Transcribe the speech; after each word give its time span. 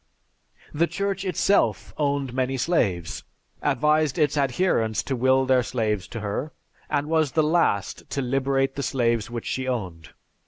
The 0.73 0.87
Church 0.87 1.23
itself 1.23 1.93
owned 1.95 2.33
many 2.33 2.57
slaves, 2.57 3.23
advised 3.61 4.17
its 4.17 4.35
adherents 4.35 5.03
to 5.03 5.15
will 5.15 5.45
their 5.45 5.61
slaves 5.61 6.07
to 6.07 6.21
her, 6.21 6.53
and 6.89 7.07
was 7.07 7.33
the 7.33 7.43
last 7.43 8.09
to 8.09 8.19
liberate 8.23 8.73
the 8.75 8.81
slaves 8.81 9.29
which 9.29 9.45
she 9.45 9.67
owned. 9.67 10.09